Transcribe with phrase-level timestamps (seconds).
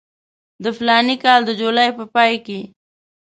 [0.63, 2.59] د فلاني کال د جولای په پای کې.